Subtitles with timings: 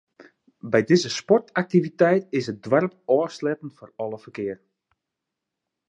[0.75, 4.59] By dizze sportaktiviteit is it doarp ôfsletten foar alle ferkear.